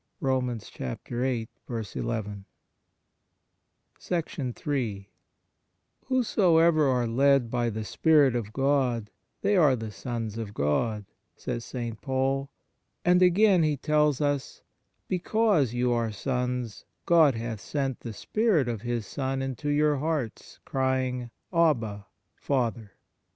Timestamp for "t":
0.59-0.65